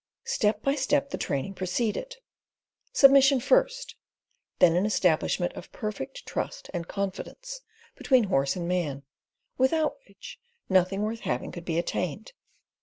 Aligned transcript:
Step 0.25 0.63
by 0.63 0.73
step, 0.73 1.11
the 1.11 1.15
training 1.19 1.53
proceeded. 1.53 2.15
Submission 2.91 3.39
first, 3.39 3.93
then 4.57 4.75
an 4.75 4.83
establishment 4.83 5.53
of 5.53 5.71
perfect 5.71 6.25
trust 6.25 6.71
and 6.73 6.87
confidence 6.87 7.61
between 7.95 8.23
horse 8.23 8.55
and 8.55 8.67
man, 8.67 9.03
without 9.59 9.97
which 10.07 10.39
nothing 10.67 11.03
worth 11.03 11.19
having 11.19 11.51
could 11.51 11.65
be 11.65 11.77
attained. 11.77 12.31